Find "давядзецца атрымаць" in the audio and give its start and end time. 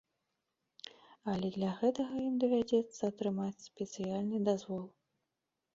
2.45-3.63